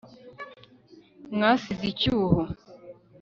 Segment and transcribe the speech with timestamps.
[1.33, 2.41] mwasize icyuho